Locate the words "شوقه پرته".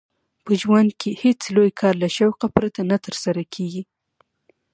2.17-2.79